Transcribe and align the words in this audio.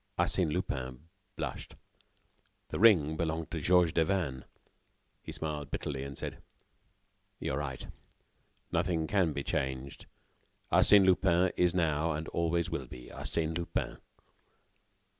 Arsène 0.17 0.51
Lupin 0.51 1.09
blushed. 1.35 1.75
The 2.69 2.79
ring 2.79 3.15
belonged 3.17 3.51
to 3.51 3.61
Georges 3.61 3.93
Devanne. 3.93 4.45
He 5.21 5.31
smiled 5.31 5.69
bitterly, 5.69 6.01
and 6.03 6.17
said: 6.17 6.41
"You 7.39 7.53
are 7.53 7.59
right. 7.59 7.85
Nothing 8.71 9.05
can 9.05 9.31
be 9.31 9.43
changed. 9.43 10.07
Arsène 10.71 11.05
Lupin 11.05 11.51
is 11.55 11.75
now 11.75 12.13
and 12.13 12.27
always 12.29 12.67
will 12.67 12.87
be 12.87 13.09
Arsène 13.13 13.55
Lupin. 13.55 13.99